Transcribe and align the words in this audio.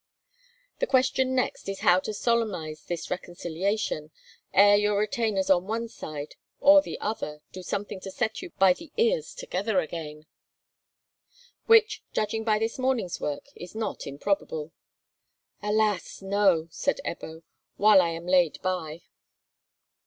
The 0.79 0.87
question 0.87 1.35
next 1.35 1.69
is 1.69 1.81
how 1.81 1.99
to 1.99 2.11
solemnize 2.11 2.81
this 2.85 3.11
reconciliation, 3.11 4.09
ere 4.51 4.75
your 4.75 4.97
retainers 4.97 5.51
on 5.51 5.67
one 5.67 5.87
side 5.89 6.33
or 6.59 6.81
the 6.81 6.99
other 6.99 7.41
do 7.51 7.61
something 7.61 7.99
to 7.99 8.09
set 8.09 8.41
you 8.41 8.49
by 8.57 8.73
the 8.73 8.91
ears 8.97 9.35
together 9.35 9.79
again, 9.79 10.25
which, 11.67 12.01
judging 12.13 12.43
by 12.43 12.57
this 12.57 12.79
morning's 12.79 13.21
work, 13.21 13.45
is 13.55 13.75
not 13.75 14.07
improbable." 14.07 14.71
"Alas! 15.61 16.19
no," 16.23 16.67
said 16.71 16.99
Ebbo, 17.05 17.43
"while 17.77 18.01
I 18.01 18.09
am 18.09 18.25
laid 18.25 18.59
by." 18.63 19.03